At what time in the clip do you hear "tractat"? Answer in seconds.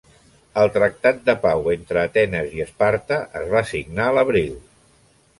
0.75-1.17